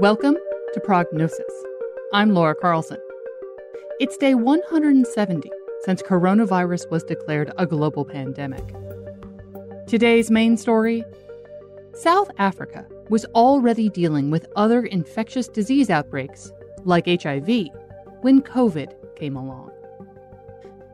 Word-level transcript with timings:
Welcome 0.00 0.38
to 0.72 0.80
Prognosis. 0.80 1.52
I'm 2.14 2.30
Laura 2.30 2.54
Carlson. 2.54 2.96
It's 4.00 4.16
day 4.16 4.34
170 4.34 5.50
since 5.84 6.00
coronavirus 6.00 6.90
was 6.90 7.04
declared 7.04 7.52
a 7.58 7.66
global 7.66 8.06
pandemic. 8.06 8.64
Today's 9.86 10.30
main 10.30 10.56
story 10.56 11.04
South 11.92 12.30
Africa 12.38 12.86
was 13.10 13.26
already 13.34 13.90
dealing 13.90 14.30
with 14.30 14.46
other 14.56 14.86
infectious 14.86 15.48
disease 15.48 15.90
outbreaks, 15.90 16.50
like 16.84 17.04
HIV, 17.04 17.68
when 18.22 18.40
COVID 18.40 18.94
came 19.16 19.36
along. 19.36 19.70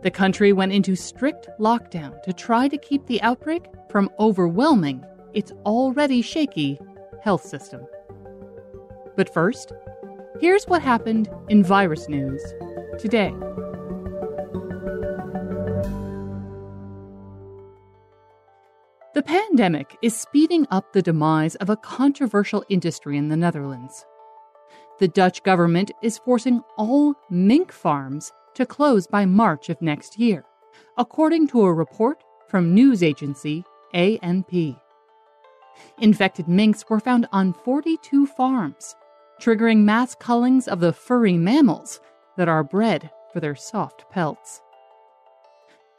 The 0.02 0.10
country 0.10 0.52
went 0.52 0.72
into 0.72 0.96
strict 0.96 1.48
lockdown 1.60 2.20
to 2.24 2.32
try 2.32 2.66
to 2.66 2.76
keep 2.76 3.06
the 3.06 3.22
outbreak 3.22 3.66
from 3.88 4.10
overwhelming 4.18 5.04
its 5.32 5.52
already 5.64 6.22
shaky 6.22 6.80
health 7.22 7.44
system. 7.44 7.86
But 9.16 9.32
first, 9.32 9.72
here's 10.40 10.64
what 10.64 10.82
happened 10.82 11.28
in 11.48 11.64
virus 11.64 12.08
news 12.08 12.42
today. 12.98 13.34
The 19.14 19.22
pandemic 19.22 19.96
is 20.02 20.14
speeding 20.14 20.66
up 20.70 20.92
the 20.92 21.00
demise 21.00 21.54
of 21.56 21.70
a 21.70 21.76
controversial 21.76 22.62
industry 22.68 23.16
in 23.16 23.30
the 23.30 23.36
Netherlands. 23.36 24.04
The 24.98 25.08
Dutch 25.08 25.42
government 25.42 25.90
is 26.02 26.18
forcing 26.18 26.62
all 26.76 27.14
mink 27.30 27.72
farms 27.72 28.30
to 28.54 28.66
close 28.66 29.06
by 29.06 29.24
March 29.24 29.70
of 29.70 29.80
next 29.80 30.18
year, 30.18 30.44
according 30.98 31.48
to 31.48 31.62
a 31.62 31.72
report 31.72 32.22
from 32.48 32.74
news 32.74 33.02
agency 33.02 33.64
ANP. 33.94 34.78
Infected 35.98 36.48
minks 36.48 36.84
were 36.88 37.00
found 37.00 37.26
on 37.32 37.54
42 37.54 38.26
farms, 38.26 38.94
triggering 39.40 39.84
mass 39.84 40.14
cullings 40.14 40.68
of 40.68 40.80
the 40.80 40.92
furry 40.92 41.36
mammals 41.36 42.00
that 42.36 42.48
are 42.48 42.64
bred 42.64 43.10
for 43.32 43.40
their 43.40 43.54
soft 43.54 44.04
pelts. 44.10 44.60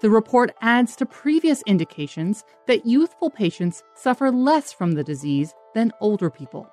The 0.02 0.09
report 0.09 0.53
adds 0.62 0.96
to 0.97 1.06
previous 1.06 1.62
indications 1.66 2.44
that 2.68 2.86
youthful 2.86 3.30
patients 3.30 3.84
suffer 3.96 4.31
less 4.31 4.72
from 4.72 4.94
the 4.94 5.03
disease 5.03 5.53
than 5.74 5.94
older 6.02 6.30
people. 6.30 6.68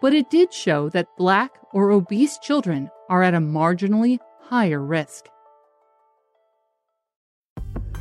But 0.00 0.12
it 0.12 0.30
did 0.30 0.52
show 0.52 0.88
that 0.90 1.16
black 1.16 1.52
or 1.72 1.90
obese 1.90 2.38
children 2.38 2.90
are 3.08 3.22
at 3.22 3.34
a 3.34 3.38
marginally 3.38 4.18
higher 4.50 4.82
risk. 4.82 5.28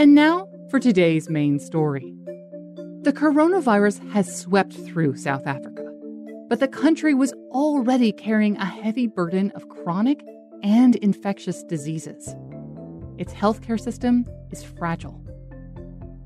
And 0.00 0.14
now 0.14 0.48
for 0.70 0.80
today's 0.80 1.28
main 1.28 1.58
story. 1.58 2.14
The 3.02 3.12
coronavirus 3.12 4.12
has 4.12 4.34
swept 4.34 4.72
through 4.72 5.16
South 5.16 5.46
Africa, 5.46 5.92
but 6.48 6.58
the 6.58 6.68
country 6.68 7.12
was 7.12 7.34
already 7.50 8.10
carrying 8.10 8.56
a 8.56 8.64
heavy 8.64 9.06
burden 9.06 9.50
of 9.50 9.68
chronic 9.68 10.24
and 10.62 10.96
infectious 10.96 11.62
diseases. 11.62 12.34
Its 13.18 13.34
healthcare 13.34 13.78
system 13.78 14.24
is 14.50 14.64
fragile. 14.64 15.22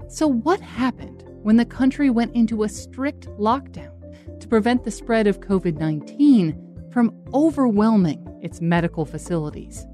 So, 0.06 0.28
what 0.28 0.60
happened 0.60 1.24
when 1.42 1.56
the 1.56 1.64
country 1.64 2.10
went 2.10 2.32
into 2.36 2.62
a 2.62 2.68
strict 2.68 3.26
lockdown 3.40 4.38
to 4.38 4.46
prevent 4.46 4.84
the 4.84 4.92
spread 4.92 5.26
of 5.26 5.40
COVID 5.40 5.80
19 5.80 6.90
from 6.92 7.12
overwhelming 7.34 8.38
its 8.40 8.60
medical 8.60 9.04
facilities? 9.04 9.84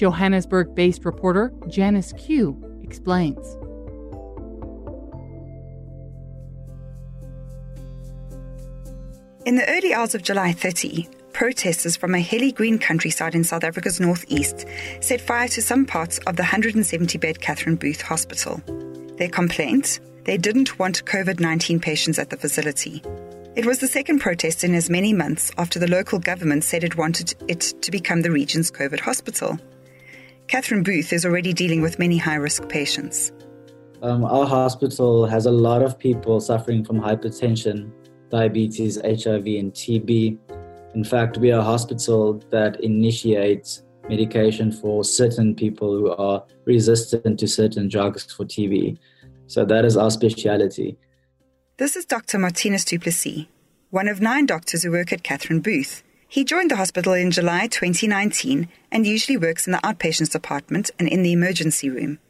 Johannesburg 0.00 0.74
based 0.74 1.04
reporter 1.04 1.52
Janice 1.68 2.14
Kew 2.14 2.56
explains. 2.82 3.54
In 9.44 9.56
the 9.56 9.68
early 9.68 9.92
hours 9.92 10.14
of 10.14 10.22
July 10.22 10.52
30, 10.52 11.06
protesters 11.34 11.98
from 11.98 12.14
a 12.14 12.18
hilly 12.18 12.50
green 12.50 12.78
countryside 12.78 13.34
in 13.34 13.44
South 13.44 13.62
Africa's 13.62 14.00
northeast 14.00 14.64
set 15.02 15.20
fire 15.20 15.48
to 15.48 15.60
some 15.60 15.84
parts 15.84 16.16
of 16.26 16.36
the 16.36 16.44
170 16.44 17.18
bed 17.18 17.42
Catherine 17.42 17.76
Booth 17.76 18.00
Hospital. 18.00 18.62
Their 19.18 19.28
complaint? 19.28 20.00
They 20.24 20.38
didn't 20.38 20.78
want 20.78 21.04
COVID 21.04 21.40
19 21.40 21.78
patients 21.78 22.18
at 22.18 22.30
the 22.30 22.38
facility. 22.38 23.02
It 23.54 23.66
was 23.66 23.80
the 23.80 23.86
second 23.86 24.20
protest 24.20 24.64
in 24.64 24.74
as 24.74 24.88
many 24.88 25.12
months 25.12 25.52
after 25.58 25.78
the 25.78 25.90
local 25.90 26.18
government 26.18 26.64
said 26.64 26.84
it 26.84 26.96
wanted 26.96 27.34
it 27.48 27.74
to 27.82 27.90
become 27.90 28.22
the 28.22 28.30
region's 28.30 28.70
COVID 28.70 29.00
hospital. 29.00 29.58
Catherine 30.50 30.82
Booth 30.82 31.12
is 31.12 31.24
already 31.24 31.52
dealing 31.52 31.80
with 31.80 32.00
many 32.00 32.18
high 32.18 32.34
risk 32.34 32.68
patients. 32.68 33.30
Um, 34.02 34.24
our 34.24 34.44
hospital 34.44 35.24
has 35.26 35.46
a 35.46 35.50
lot 35.52 35.80
of 35.80 35.96
people 35.96 36.40
suffering 36.40 36.84
from 36.84 37.00
hypertension, 37.00 37.92
diabetes, 38.30 38.96
HIV, 38.96 39.46
and 39.46 39.72
TB. 39.72 40.38
In 40.96 41.04
fact, 41.04 41.38
we 41.38 41.52
are 41.52 41.60
a 41.60 41.62
hospital 41.62 42.42
that 42.50 42.80
initiates 42.80 43.84
medication 44.08 44.72
for 44.72 45.04
certain 45.04 45.54
people 45.54 45.96
who 45.96 46.10
are 46.10 46.44
resistant 46.64 47.38
to 47.38 47.46
certain 47.46 47.88
drugs 47.88 48.32
for 48.32 48.44
TB. 48.44 48.98
So 49.46 49.64
that 49.64 49.84
is 49.84 49.96
our 49.96 50.10
speciality. 50.10 50.98
This 51.76 51.94
is 51.94 52.04
Dr. 52.04 52.40
Martinez 52.40 52.84
Duplessis, 52.84 53.46
one 53.90 54.08
of 54.08 54.20
nine 54.20 54.46
doctors 54.46 54.82
who 54.82 54.90
work 54.90 55.12
at 55.12 55.22
Catherine 55.22 55.60
Booth. 55.60 56.02
He 56.32 56.44
joined 56.44 56.70
the 56.70 56.76
hospital 56.76 57.12
in 57.12 57.32
July 57.32 57.66
2019 57.66 58.68
and 58.92 59.04
usually 59.04 59.36
works 59.36 59.66
in 59.66 59.72
the 59.72 59.78
outpatients 59.78 60.30
department 60.30 60.92
and 60.96 61.08
in 61.08 61.24
the 61.24 61.32
emergency 61.32 61.90
room. 61.90 62.20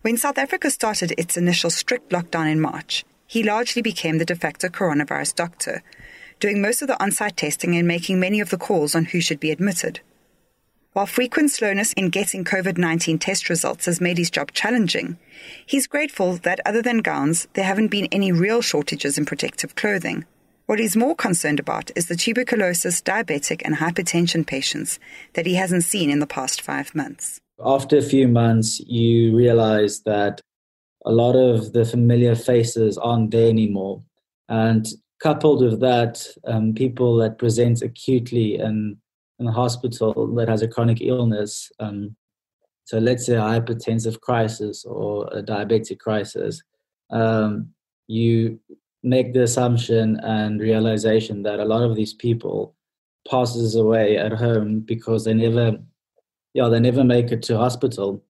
When 0.00 0.16
South 0.16 0.38
Africa 0.38 0.70
started 0.70 1.12
its 1.18 1.36
initial 1.36 1.68
strict 1.68 2.08
lockdown 2.08 2.50
in 2.50 2.58
March, 2.58 3.04
he 3.26 3.42
largely 3.42 3.82
became 3.82 4.16
the 4.16 4.24
de 4.24 4.34
facto 4.34 4.68
coronavirus 4.68 5.34
doctor, 5.34 5.82
doing 6.38 6.62
most 6.62 6.80
of 6.80 6.88
the 6.88 6.98
on 7.02 7.10
site 7.10 7.36
testing 7.36 7.76
and 7.76 7.86
making 7.86 8.18
many 8.18 8.40
of 8.40 8.48
the 8.48 8.56
calls 8.56 8.94
on 8.94 9.04
who 9.04 9.20
should 9.20 9.40
be 9.40 9.50
admitted. 9.50 10.00
While 10.94 11.04
frequent 11.04 11.50
slowness 11.50 11.92
in 11.92 12.08
getting 12.08 12.44
COVID 12.44 12.78
19 12.78 13.18
test 13.18 13.50
results 13.50 13.84
has 13.84 14.00
made 14.00 14.16
his 14.16 14.30
job 14.30 14.52
challenging, 14.52 15.18
he's 15.66 15.86
grateful 15.86 16.38
that 16.38 16.60
other 16.64 16.80
than 16.80 17.00
gowns, 17.00 17.46
there 17.52 17.66
haven't 17.66 17.88
been 17.88 18.08
any 18.10 18.32
real 18.32 18.62
shortages 18.62 19.18
in 19.18 19.26
protective 19.26 19.74
clothing. 19.74 20.24
What 20.70 20.78
he's 20.78 20.96
more 20.96 21.16
concerned 21.16 21.58
about 21.58 21.90
is 21.96 22.06
the 22.06 22.14
tuberculosis, 22.14 23.02
diabetic, 23.02 23.60
and 23.64 23.78
hypertension 23.78 24.46
patients 24.46 25.00
that 25.32 25.44
he 25.44 25.56
hasn't 25.56 25.82
seen 25.82 26.10
in 26.10 26.20
the 26.20 26.28
past 26.28 26.62
five 26.62 26.94
months. 26.94 27.40
After 27.58 27.96
a 27.96 28.02
few 28.02 28.28
months, 28.28 28.78
you 28.78 29.36
realize 29.36 30.02
that 30.02 30.40
a 31.04 31.10
lot 31.10 31.34
of 31.34 31.72
the 31.72 31.84
familiar 31.84 32.36
faces 32.36 32.96
aren't 32.98 33.32
there 33.32 33.48
anymore. 33.48 34.04
And 34.48 34.86
coupled 35.20 35.60
with 35.60 35.80
that, 35.80 36.24
um, 36.44 36.72
people 36.72 37.16
that 37.16 37.38
present 37.38 37.82
acutely 37.82 38.54
in, 38.54 38.96
in 39.40 39.46
the 39.46 39.50
hospital 39.50 40.32
that 40.36 40.48
has 40.48 40.62
a 40.62 40.68
chronic 40.68 41.00
illness, 41.00 41.68
um, 41.80 42.14
so 42.84 42.98
let's 42.98 43.26
say 43.26 43.34
a 43.34 43.40
hypertensive 43.40 44.20
crisis 44.20 44.84
or 44.84 45.26
a 45.32 45.42
diabetic 45.42 45.98
crisis, 45.98 46.62
um, 47.10 47.70
you 48.06 48.60
make 49.02 49.32
the 49.32 49.42
assumption 49.42 50.20
and 50.22 50.60
realization 50.60 51.42
that 51.42 51.60
a 51.60 51.64
lot 51.64 51.82
of 51.82 51.96
these 51.96 52.12
people 52.12 52.74
passes 53.28 53.74
away 53.74 54.16
at 54.16 54.32
home 54.32 54.80
because 54.80 55.24
they 55.24 55.34
never 55.34 55.78
yeah 56.54 56.68
they 56.68 56.80
never 56.80 57.04
make 57.04 57.30
it 57.30 57.42
to 57.42 57.56
hospital. 57.56 58.22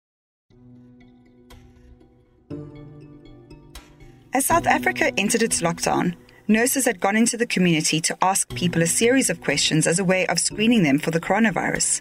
As 4.33 4.47
south 4.47 4.67
africa 4.67 5.13
entered 5.19 5.43
its 5.43 5.61
lockdown 5.61 6.15
nurses 6.47 6.85
had 6.85 7.01
gone 7.01 7.17
into 7.17 7.37
the 7.37 7.47
community 7.47 8.01
to 8.01 8.17
ask 8.23 8.53
people 8.55 8.83
a 8.83 8.87
series 8.87 9.31
of 9.31 9.41
questions 9.41 9.87
as 9.87 9.99
a 9.99 10.05
way 10.05 10.27
of 10.27 10.39
screening 10.39 10.83
them 10.83 10.99
for 10.99 11.13
the 11.13 11.21
coronavirus. 11.21 12.01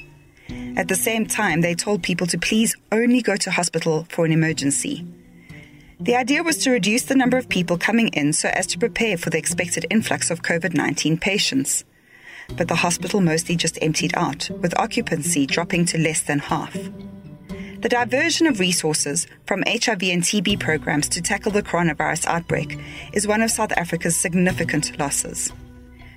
At 0.76 0.88
the 0.88 0.96
same 0.96 1.28
time 1.28 1.62
they 1.62 1.76
told 1.76 2.02
people 2.02 2.26
to 2.28 2.38
please 2.38 2.76
only 2.92 3.22
go 3.22 3.36
to 3.36 3.52
hospital 3.52 4.08
for 4.10 4.26
an 4.26 4.32
emergency 4.32 5.06
the 6.02 6.16
idea 6.16 6.42
was 6.42 6.58
to 6.60 6.72
reduce 6.72 7.04
the 7.04 7.16
number 7.16 7.38
of 7.38 7.50
people 7.50 7.78
coming 7.78 8.08
in 8.10 8.32
so 8.32 8.48
as 8.50 8.66
to 8.68 8.80
prepare 8.80 9.18
for 9.18 9.30
the 9.30 9.38
expected 9.38 9.86
influx 9.90 10.32
of 10.32 10.44
COVID 10.44 10.74
19 10.74 11.18
patients. 11.18 11.84
But 12.56 12.70
the 12.70 12.76
hospital 12.76 13.20
mostly 13.20 13.58
just 13.58 13.78
emptied 13.82 14.16
out, 14.16 14.50
with 14.62 14.78
occupancy 14.80 15.46
dropping 15.46 15.86
to 15.88 15.98
less 15.98 16.22
than 16.22 16.40
half. 16.40 16.74
The 17.82 17.90
diversion 17.90 18.48
of 18.48 18.60
resources 18.60 19.28
from 19.46 19.64
HIV 19.68 20.04
and 20.04 20.24
TB 20.24 20.60
programs 20.60 21.10
to 21.10 21.22
tackle 21.22 21.52
the 21.52 21.64
coronavirus 21.64 22.28
outbreak 22.28 22.80
is 23.14 23.28
one 23.28 23.42
of 23.42 23.52
South 23.52 23.72
Africa's 23.74 24.16
significant 24.16 24.98
losses. 25.00 25.52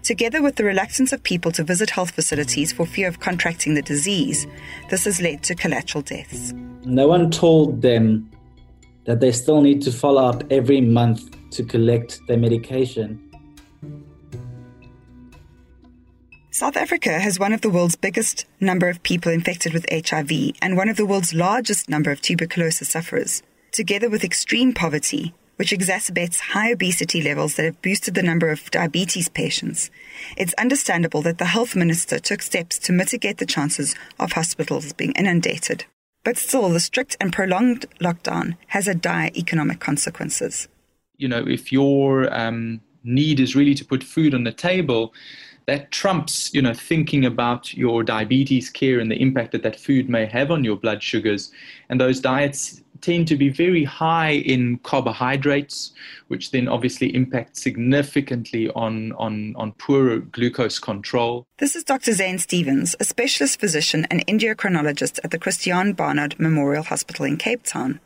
Together 0.02 0.42
with 0.42 0.56
the 0.56 0.64
reluctance 0.64 1.12
of 1.12 1.22
people 1.22 1.52
to 1.52 1.62
visit 1.62 1.90
health 1.90 2.12
facilities 2.12 2.72
for 2.72 2.86
fear 2.86 3.08
of 3.08 3.20
contracting 3.20 3.74
the 3.74 3.82
disease, 3.82 4.46
this 4.90 5.04
has 5.04 5.20
led 5.20 5.42
to 5.44 5.54
collateral 5.54 6.02
deaths. 6.02 6.52
No 6.84 7.06
one 7.06 7.30
told 7.30 7.82
them 7.82 8.31
that 9.04 9.20
they 9.20 9.32
still 9.32 9.60
need 9.60 9.82
to 9.82 9.92
follow 9.92 10.24
up 10.24 10.44
every 10.50 10.80
month 10.80 11.36
to 11.50 11.64
collect 11.64 12.20
their 12.28 12.38
medication. 12.38 13.28
South 16.50 16.76
Africa 16.76 17.18
has 17.18 17.38
one 17.38 17.52
of 17.52 17.62
the 17.62 17.70
world's 17.70 17.96
biggest 17.96 18.44
number 18.60 18.88
of 18.88 19.02
people 19.02 19.32
infected 19.32 19.72
with 19.72 19.86
HIV 19.90 20.52
and 20.60 20.76
one 20.76 20.88
of 20.88 20.96
the 20.96 21.06
world's 21.06 21.32
largest 21.32 21.88
number 21.88 22.10
of 22.10 22.20
tuberculosis 22.20 22.90
sufferers, 22.90 23.42
together 23.72 24.10
with 24.10 24.22
extreme 24.22 24.74
poverty, 24.74 25.32
which 25.56 25.72
exacerbates 25.72 26.40
high 26.40 26.72
obesity 26.72 27.22
levels 27.22 27.56
that 27.56 27.64
have 27.64 27.80
boosted 27.82 28.14
the 28.14 28.22
number 28.22 28.50
of 28.50 28.70
diabetes 28.70 29.28
patients. 29.28 29.90
It's 30.36 30.54
understandable 30.54 31.22
that 31.22 31.38
the 31.38 31.46
health 31.46 31.74
minister 31.74 32.18
took 32.18 32.42
steps 32.42 32.78
to 32.80 32.92
mitigate 32.92 33.38
the 33.38 33.46
chances 33.46 33.94
of 34.20 34.32
hospitals 34.32 34.92
being 34.92 35.12
inundated. 35.12 35.86
But 36.24 36.36
still, 36.36 36.68
the 36.68 36.80
strict 36.80 37.16
and 37.20 37.32
prolonged 37.32 37.86
lockdown 38.00 38.56
has 38.68 38.86
a 38.86 38.94
dire 38.94 39.30
economic 39.36 39.80
consequences. 39.80 40.68
You 41.16 41.28
know, 41.28 41.44
if 41.46 41.72
your 41.72 42.32
um, 42.34 42.80
need 43.04 43.40
is 43.40 43.56
really 43.56 43.74
to 43.74 43.84
put 43.84 44.04
food 44.04 44.34
on 44.34 44.44
the 44.44 44.52
table, 44.52 45.12
that 45.66 45.90
trumps, 45.90 46.52
you 46.52 46.62
know, 46.62 46.74
thinking 46.74 47.24
about 47.24 47.74
your 47.74 48.02
diabetes 48.02 48.68
care 48.70 48.98
and 48.98 49.10
the 49.10 49.20
impact 49.20 49.52
that 49.52 49.62
that 49.62 49.78
food 49.78 50.08
may 50.08 50.26
have 50.26 50.50
on 50.50 50.64
your 50.64 50.76
blood 50.76 51.02
sugars. 51.02 51.52
And 51.88 52.00
those 52.00 52.20
diets 52.20 52.81
tend 53.02 53.28
to 53.28 53.36
be 53.36 53.50
very 53.50 53.84
high 53.84 54.30
in 54.30 54.78
carbohydrates, 54.78 55.92
which 56.28 56.52
then 56.52 56.68
obviously 56.68 57.14
impact 57.14 57.56
significantly 57.56 58.70
on, 58.70 59.12
on, 59.12 59.54
on 59.56 59.72
poor 59.72 60.20
glucose 60.20 60.78
control. 60.78 61.46
This 61.58 61.76
is 61.76 61.84
Dr. 61.84 62.12
Zane 62.12 62.38
Stevens, 62.38 62.96
a 62.98 63.04
specialist 63.04 63.60
physician 63.60 64.06
and 64.10 64.26
endocrinologist 64.26 65.18
at 65.22 65.30
the 65.30 65.38
Christiaan 65.38 65.94
Barnard 65.94 66.38
Memorial 66.40 66.84
Hospital 66.84 67.26
in 67.26 67.36
Cape 67.36 67.64
Town. 67.64 68.00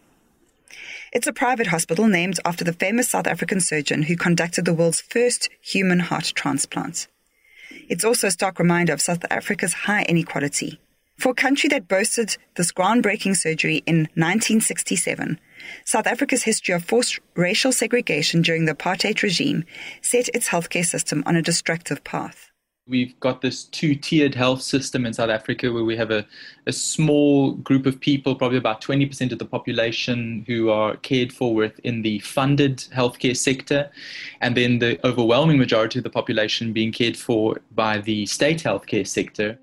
It's 1.13 1.27
a 1.27 1.33
private 1.33 1.69
hospital 1.69 2.09
named 2.09 2.41
after 2.45 2.65
the 2.65 2.73
famous 2.73 3.09
South 3.09 3.27
African 3.27 3.61
surgeon 3.61 4.03
who 4.03 4.17
conducted 4.17 4.65
the 4.65 4.75
world's 4.75 5.01
first 5.01 5.49
human 5.61 6.01
heart 6.01 6.33
transplant. 6.35 7.07
It's 7.89 8.05
also 8.05 8.27
a 8.27 8.33
stark 8.33 8.59
reminder 8.59 8.93
of 8.93 9.01
South 9.01 9.25
Africa's 9.31 9.73
high 9.73 10.03
inequality. 10.03 10.81
For 11.19 11.31
a 11.31 11.35
country 11.35 11.69
that 11.71 11.89
boasted 11.89 12.37
this 12.57 12.73
groundbreaking 12.73 13.37
surgery 13.37 13.83
in 13.87 14.01
1967, 14.15 15.41
South 15.85 16.07
Africa's 16.07 16.43
history 16.43 16.75
of 16.75 16.85
forced 16.85 17.21
racial 17.35 17.73
segregation 17.73 18.43
during 18.43 18.67
the 18.67 18.75
apartheid 18.75 19.23
regime 19.23 19.65
set 20.03 20.29
its 20.35 20.49
healthcare 20.49 20.85
system 20.85 21.23
on 21.27 21.35
a 21.35 21.43
destructive 21.43 22.05
path. 22.05 22.51
We've 22.89 23.19
got 23.19 23.41
this 23.41 23.65
two 23.65 23.97
tiered 23.97 24.37
health 24.37 24.63
system 24.63 25.07
in 25.07 25.13
South 25.13 25.31
Africa 25.31 25.73
where 25.73 25.83
we 25.83 25.97
have 25.97 26.13
a, 26.13 26.25
a 26.67 26.73
small 26.73 27.55
group 27.55 27.85
of 27.85 27.99
people, 27.99 28.37
probably 28.37 28.59
about 28.59 28.81
20% 28.81 29.33
of 29.33 29.41
the 29.41 29.45
population, 29.45 30.45
who 30.47 30.71
are 30.71 30.97
cared 30.99 31.33
for 31.33 31.53
within 31.53 32.03
the 32.03 32.21
funded 32.21 32.77
healthcare 32.95 33.37
sector, 33.37 33.91
and 34.41 34.57
then 34.57 34.79
the 34.79 35.05
overwhelming 35.05 35.59
majority 35.59 35.99
of 35.99 36.05
the 36.05 36.11
population 36.11 36.73
being 36.73 36.93
cared 36.93 37.17
for 37.17 37.59
by 37.75 37.99
the 37.99 38.25
state 38.27 38.63
healthcare 38.63 39.07
sector. 39.07 39.59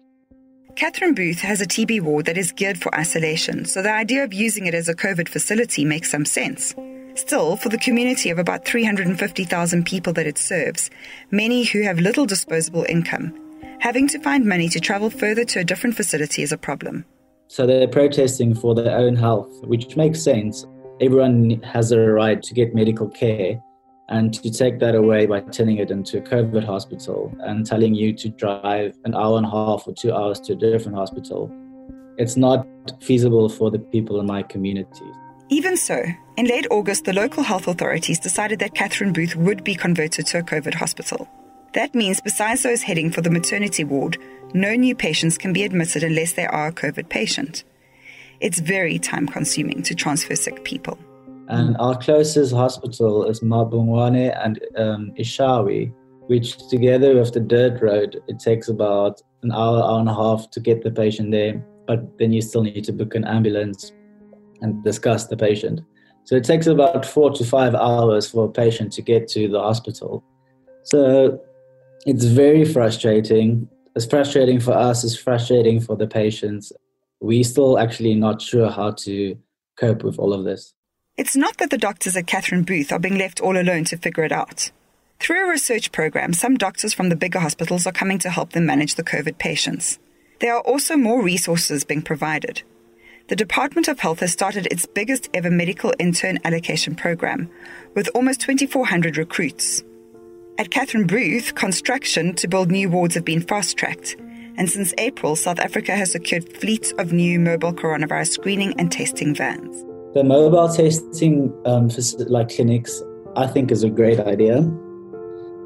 Catherine 0.75 1.13
Booth 1.13 1.39
has 1.41 1.61
a 1.61 1.67
TB 1.67 2.01
ward 2.01 2.25
that 2.25 2.37
is 2.37 2.51
geared 2.51 2.81
for 2.81 2.93
isolation, 2.95 3.63
so 3.65 3.83
the 3.83 3.93
idea 3.93 4.23
of 4.23 4.33
using 4.33 4.65
it 4.65 4.73
as 4.73 4.89
a 4.89 4.95
COVID 4.95 5.29
facility 5.29 5.85
makes 5.85 6.09
some 6.09 6.25
sense. 6.25 6.73
Still, 7.13 7.57
for 7.57 7.69
the 7.69 7.77
community 7.77 8.31
of 8.31 8.39
about 8.39 8.65
350,000 8.65 9.85
people 9.85 10.13
that 10.13 10.25
it 10.25 10.39
serves, 10.39 10.89
many 11.29 11.63
who 11.63 11.83
have 11.83 11.99
little 11.99 12.25
disposable 12.25 12.87
income, 12.89 13.39
having 13.81 14.07
to 14.07 14.19
find 14.19 14.47
money 14.47 14.67
to 14.69 14.79
travel 14.79 15.11
further 15.11 15.45
to 15.45 15.59
a 15.59 15.63
different 15.63 15.95
facility 15.95 16.41
is 16.41 16.51
a 16.51 16.57
problem. 16.57 17.05
So 17.49 17.67
they're 17.67 17.87
protesting 17.87 18.55
for 18.55 18.73
their 18.73 18.97
own 18.97 19.15
health, 19.15 19.51
which 19.65 19.95
makes 19.95 20.23
sense. 20.23 20.65
Everyone 20.99 21.61
has 21.61 21.91
a 21.91 21.99
right 21.99 22.41
to 22.41 22.53
get 22.55 22.73
medical 22.73 23.09
care, 23.09 23.61
and 24.09 24.33
to 24.33 24.51
take 24.51 24.79
that 24.79 24.95
away 24.95 25.25
by 25.25 25.39
turning 25.41 25.77
it 25.77 25.89
into 25.89 26.17
a 26.17 26.21
COVID 26.21 26.65
hospital 26.65 27.33
and 27.39 27.65
telling 27.65 27.95
you 27.95 28.13
to 28.13 28.29
drive 28.29 28.95
an 29.05 29.15
hour 29.15 29.37
and 29.37 29.45
a 29.45 29.49
half 29.49 29.87
or 29.87 29.93
two 29.93 30.13
hours 30.13 30.39
to 30.41 30.53
a 30.53 30.55
different 30.55 30.97
hospital, 30.97 31.51
it's 32.17 32.35
not 32.35 32.67
feasible 33.01 33.49
for 33.49 33.71
the 33.71 33.79
people 33.79 34.19
in 34.19 34.25
my 34.25 34.43
community. 34.43 35.05
Even 35.49 35.77
so, 35.77 36.03
in 36.37 36.47
late 36.47 36.67
August, 36.71 37.05
the 37.05 37.13
local 37.13 37.43
health 37.43 37.67
authorities 37.67 38.19
decided 38.19 38.59
that 38.59 38.75
Catherine 38.75 39.13
Booth 39.13 39.35
would 39.35 39.63
be 39.63 39.75
converted 39.75 40.25
to 40.27 40.39
a 40.39 40.43
COVID 40.43 40.73
hospital. 40.73 41.27
That 41.73 41.95
means, 41.95 42.21
besides 42.21 42.63
those 42.63 42.83
heading 42.83 43.11
for 43.11 43.21
the 43.21 43.29
maternity 43.29 43.83
ward, 43.83 44.17
no 44.53 44.75
new 44.75 44.95
patients 44.95 45.37
can 45.37 45.53
be 45.53 45.63
admitted 45.63 46.03
unless 46.03 46.33
they 46.33 46.45
are 46.45 46.67
a 46.67 46.73
COVID 46.73 47.09
patient. 47.09 47.63
It's 48.39 48.59
very 48.59 48.99
time 48.99 49.27
consuming 49.27 49.81
to 49.83 49.95
transfer 49.95 50.35
sick 50.35 50.63
people. 50.63 50.97
And 51.53 51.77
our 51.77 51.95
closest 51.95 52.51
hospital 52.51 53.25
is 53.25 53.41
Mabungwane 53.41 54.35
and 54.43 54.59
um, 54.75 55.11
Eshowe, 55.19 55.93
which 56.25 56.57
together 56.67 57.15
with 57.19 57.33
the 57.33 57.39
dirt 57.41 57.79
road, 57.79 58.23
it 58.27 58.39
takes 58.39 58.69
about 58.69 59.21
an 59.43 59.51
hour, 59.51 59.83
hour 59.83 59.99
and 59.99 60.09
a 60.09 60.15
half 60.15 60.49
to 60.49 60.59
get 60.59 60.83
the 60.83 60.89
patient 60.89 61.29
there. 61.29 61.63
But 61.85 62.17
then 62.17 62.33
you 62.33 62.41
still 62.41 62.63
need 62.63 62.83
to 62.85 62.91
book 62.91 63.13
an 63.13 63.23
ambulance 63.25 63.91
and 64.61 64.83
discuss 64.83 65.27
the 65.27 65.37
patient. 65.37 65.81
So 66.23 66.35
it 66.35 66.43
takes 66.43 66.65
about 66.65 67.05
four 67.05 67.29
to 67.31 67.45
five 67.45 67.75
hours 67.75 68.31
for 68.31 68.45
a 68.45 68.51
patient 68.51 68.91
to 68.93 69.03
get 69.03 69.27
to 69.29 69.47
the 69.47 69.59
hospital. 69.59 70.23
So 70.83 71.39
it's 72.07 72.25
very 72.25 72.65
frustrating. 72.65 73.69
It's 73.95 74.07
frustrating 74.07 74.59
for 74.59 74.73
us, 74.73 75.03
it's 75.03 75.15
frustrating 75.15 75.81
for 75.81 75.95
the 75.95 76.07
patients. 76.07 76.71
We're 77.21 77.43
still 77.43 77.77
actually 77.77 78.15
not 78.15 78.41
sure 78.41 78.71
how 78.71 78.91
to 79.05 79.37
cope 79.77 80.03
with 80.03 80.17
all 80.17 80.33
of 80.33 80.45
this. 80.45 80.73
It's 81.15 81.35
not 81.35 81.57
that 81.57 81.69
the 81.69 81.77
doctors 81.77 82.17
at 82.17 82.25
Catherine 82.25 82.63
Booth 82.63 82.91
are 82.91 82.97
being 82.97 83.19
left 83.19 83.39
all 83.39 83.55
alone 83.55 83.83
to 83.85 83.97
figure 83.97 84.23
it 84.23 84.31
out. 84.31 84.71
Through 85.19 85.45
a 85.45 85.49
research 85.51 85.91
program, 85.91 86.33
some 86.33 86.57
doctors 86.57 86.91
from 86.95 87.09
the 87.09 87.15
bigger 87.15 87.39
hospitals 87.39 87.85
are 87.85 87.91
coming 87.91 88.17
to 88.19 88.31
help 88.31 88.53
them 88.53 88.65
manage 88.65 88.95
the 88.95 89.03
COVID 89.03 89.37
patients. 89.37 89.99
There 90.39 90.55
are 90.55 90.61
also 90.61 90.97
more 90.97 91.21
resources 91.21 91.83
being 91.83 92.01
provided. 92.01 92.63
The 93.27 93.35
Department 93.35 93.87
of 93.87 93.99
Health 93.99 94.21
has 94.21 94.33
started 94.33 94.65
its 94.65 94.87
biggest 94.87 95.29
ever 95.35 95.51
medical 95.51 95.93
intern 95.99 96.39
allocation 96.45 96.95
program, 96.95 97.47
with 97.93 98.09
almost 98.15 98.41
2,400 98.41 99.15
recruits. 99.15 99.83
At 100.57 100.71
Catherine 100.71 101.05
Booth, 101.05 101.53
construction 101.53 102.33
to 102.37 102.47
build 102.47 102.71
new 102.71 102.89
wards 102.89 103.13
have 103.13 103.23
been 103.23 103.41
fast 103.41 103.77
tracked, 103.77 104.15
and 104.57 104.67
since 104.67 104.95
April, 104.97 105.35
South 105.35 105.59
Africa 105.59 105.95
has 105.95 106.11
secured 106.11 106.57
fleets 106.57 106.91
of 106.93 107.13
new 107.13 107.39
mobile 107.39 107.71
coronavirus 107.71 108.29
screening 108.29 108.73
and 108.79 108.91
testing 108.91 109.35
vans. 109.35 109.92
The 110.13 110.23
mobile 110.23 110.69
testing 110.71 111.51
um, 111.65 111.89
like 112.27 112.49
clinics, 112.49 113.01
I 113.35 113.47
think, 113.47 113.71
is 113.71 113.83
a 113.83 113.89
great 113.89 114.19
idea. 114.19 114.57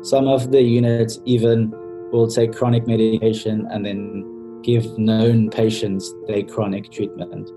Some 0.04 0.30
of 0.30 0.51
the 0.51 0.62
units 0.62 1.20
even 1.25 1.72
will 2.13 2.30
take 2.30 2.54
chronic 2.54 2.88
medication 2.88 3.68
and 3.72 3.86
then 3.86 4.62
give 4.62 4.98
known 4.98 5.50
patients 5.50 6.13
their 6.27 6.44
chronic 6.44 6.89
treatment. 6.94 7.50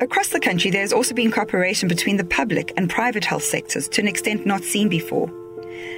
Across 0.00 0.28
the 0.28 0.40
country, 0.40 0.70
there 0.70 0.80
has 0.80 0.92
also 0.92 1.14
been 1.14 1.30
cooperation 1.30 1.86
between 1.86 2.16
the 2.16 2.24
public 2.24 2.72
and 2.78 2.88
private 2.88 3.26
health 3.26 3.44
sectors 3.44 3.86
to 3.88 4.00
an 4.00 4.08
extent 4.08 4.46
not 4.46 4.64
seen 4.64 4.88
before. 4.88 5.30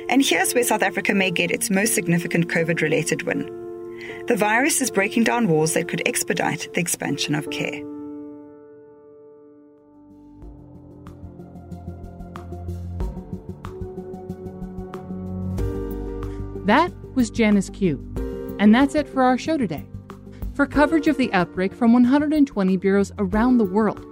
And 0.08 0.20
here's 0.20 0.52
where 0.52 0.64
South 0.64 0.82
Africa 0.82 1.14
may 1.14 1.30
get 1.30 1.52
its 1.52 1.70
most 1.70 1.94
significant 1.94 2.48
COVID 2.48 2.80
related 2.80 3.22
win. 3.22 3.46
The 4.26 4.36
virus 4.36 4.80
is 4.80 4.90
breaking 4.90 5.24
down 5.24 5.46
walls 5.46 5.74
that 5.74 5.86
could 5.86 6.02
expedite 6.06 6.68
the 6.74 6.80
expansion 6.80 7.36
of 7.36 7.48
care. 7.50 7.80
That 16.64 16.92
was 17.14 17.30
Janice 17.30 17.70
Kew. 17.70 17.98
And 18.58 18.74
that's 18.74 18.94
it 18.94 19.08
for 19.08 19.22
our 19.22 19.36
show 19.36 19.58
today. 19.58 19.86
For 20.54 20.66
coverage 20.66 21.08
of 21.08 21.16
the 21.18 21.32
outbreak 21.32 21.74
from 21.74 21.92
120 21.92 22.76
bureaus 22.76 23.12
around 23.18 23.58
the 23.58 23.64
world, 23.64 24.04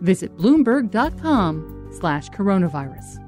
visit 0.00 0.36
bloomberg.com 0.36 1.88
slash 1.92 2.30
coronavirus. 2.30 3.18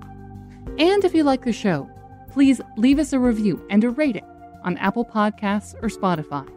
And 0.80 1.04
if 1.04 1.14
you 1.14 1.22
like 1.22 1.44
the 1.44 1.52
show, 1.52 1.88
please 2.32 2.60
leave 2.76 2.98
us 2.98 3.12
a 3.12 3.18
review 3.18 3.64
and 3.70 3.84
a 3.84 3.90
rating 3.90 4.24
on 4.64 4.78
Apple 4.78 5.04
Podcasts 5.04 5.74
or 5.82 5.88
Spotify. 5.88 6.48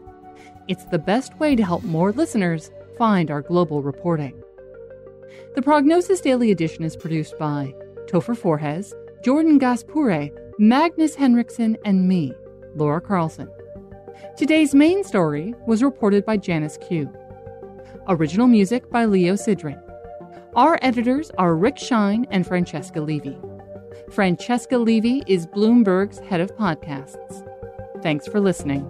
It's 0.68 0.86
the 0.86 1.00
best 1.00 1.36
way 1.36 1.56
to 1.56 1.64
help 1.64 1.84
more 1.84 2.12
listeners 2.12 2.72
find 2.98 3.30
our 3.30 3.42
global 3.42 3.84
reporting. 3.84 4.42
The 5.54 5.62
Prognosis 5.62 6.22
Daily 6.22 6.50
Edition 6.50 6.84
is 6.84 6.96
produced 6.96 7.38
by 7.38 7.74
Topher 8.08 8.38
Forhecz, 8.38 8.94
Jordan 9.24 9.58
Gass-Poore', 9.58 10.32
Magnus 10.58 11.16
Henriksen, 11.16 11.78
and 11.84 12.08
me, 12.08 12.34
Laura 12.76 13.02
Carlson. 13.02 13.50
Today's 14.38 14.74
main 14.74 15.04
story 15.04 15.54
was 15.68 15.84
reported 15.84 16.26
by 16.26 16.38
Janice 16.38 16.78
Kew. 16.78 17.12
Original 18.08 18.48
music 18.48 18.90
by 18.90 19.04
Leo 19.04 19.34
Sidran. 19.34 19.82
Our 20.56 20.80
editors 20.82 21.30
are 21.38 21.58
Rick 21.58 21.78
Schine 21.78 22.26
and 22.32 22.48
Francesca 22.48 23.02
Levy. 23.02 23.38
Francesca 24.12 24.78
Levy 24.78 25.24
is 25.28 25.46
Bloomberg's 25.46 26.20
head 26.20 26.40
of 26.40 26.56
podcasts. 26.56 27.46
Thanks 28.02 28.26
for 28.26 28.40
listening. 28.40 28.90